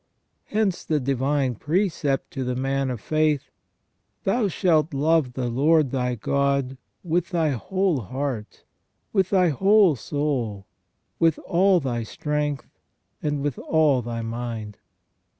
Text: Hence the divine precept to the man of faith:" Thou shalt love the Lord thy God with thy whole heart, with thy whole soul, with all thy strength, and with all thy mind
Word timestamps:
Hence 0.45 0.83
the 0.83 0.99
divine 0.99 1.53
precept 1.53 2.31
to 2.31 2.43
the 2.43 2.55
man 2.55 2.89
of 2.89 2.99
faith:" 2.99 3.51
Thou 4.23 4.47
shalt 4.47 4.95
love 4.95 5.33
the 5.33 5.47
Lord 5.47 5.91
thy 5.91 6.15
God 6.15 6.79
with 7.03 7.29
thy 7.29 7.49
whole 7.51 7.99
heart, 8.01 8.63
with 9.13 9.29
thy 9.29 9.49
whole 9.49 9.95
soul, 9.95 10.65
with 11.19 11.37
all 11.45 11.79
thy 11.79 12.01
strength, 12.01 12.79
and 13.21 13.43
with 13.43 13.59
all 13.59 14.01
thy 14.01 14.23
mind 14.23 14.79